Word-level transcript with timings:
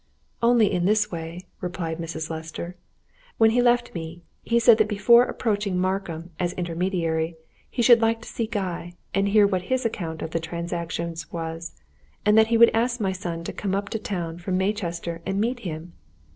"Only 0.41 0.71
in 0.71 0.85
this 0.85 1.11
way," 1.11 1.45
replied 1.59 1.99
Mrs. 1.99 2.31
Lester. 2.31 2.75
"When 3.37 3.51
he 3.51 3.61
left 3.61 3.93
me, 3.93 4.23
he 4.41 4.57
said 4.59 4.79
that 4.79 4.87
before 4.89 5.25
approaching 5.25 5.77
Markham, 5.77 6.31
as 6.39 6.53
intermediary, 6.53 7.35
he 7.69 7.83
should 7.83 8.01
like 8.01 8.19
to 8.23 8.27
see 8.27 8.47
Guy, 8.47 8.95
and 9.13 9.27
hear 9.29 9.45
what 9.45 9.61
his 9.69 9.85
account 9.85 10.23
of 10.23 10.31
the 10.31 10.39
transactions 10.39 11.31
was, 11.31 11.73
and 12.25 12.35
that 12.35 12.47
he 12.47 12.57
would 12.57 12.71
ask 12.73 12.99
my 12.99 13.11
son 13.11 13.43
to 13.43 13.53
come 13.53 13.75
up 13.75 13.89
to 13.89 13.99
town 13.99 14.39
from 14.39 14.57
Maychester 14.57 15.21
and 15.23 15.39
meet 15.39 15.59
him. 15.59 15.93